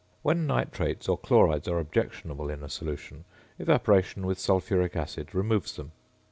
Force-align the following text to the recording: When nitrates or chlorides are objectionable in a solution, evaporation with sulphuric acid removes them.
When 0.23 0.47
nitrates 0.47 1.07
or 1.07 1.15
chlorides 1.15 1.67
are 1.67 1.77
objectionable 1.77 2.49
in 2.49 2.63
a 2.63 2.69
solution, 2.69 3.23
evaporation 3.59 4.25
with 4.25 4.39
sulphuric 4.39 4.95
acid 4.95 5.35
removes 5.35 5.75
them. 5.75 5.91